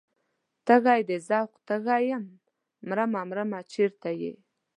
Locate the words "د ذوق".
1.09-1.51